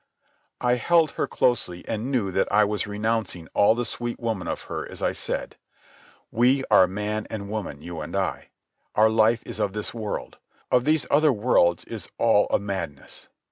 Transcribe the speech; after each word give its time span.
I 0.59 0.77
held 0.77 1.11
her 1.11 1.27
closely 1.27 1.87
and 1.87 2.09
knew 2.09 2.31
that 2.31 2.51
I 2.51 2.63
was 2.63 2.87
renouncing 2.87 3.47
all 3.53 3.75
the 3.75 3.85
sweet 3.85 4.19
woman 4.19 4.47
of 4.47 4.61
her 4.63 4.83
as 4.89 5.03
I 5.03 5.11
said: 5.11 5.57
"We 6.31 6.63
are 6.71 6.87
man 6.87 7.27
and 7.29 7.51
woman, 7.51 7.83
you 7.83 8.01
and 8.01 8.15
I. 8.15 8.47
Our 8.95 9.11
life 9.11 9.43
is 9.45 9.59
of 9.59 9.73
this 9.73 9.93
world. 9.93 10.39
Of 10.71 10.85
these 10.85 11.05
other 11.11 11.31
worlds 11.31 11.83
is 11.85 12.09
all 12.17 12.47
a 12.49 12.57
madness. 12.57 13.27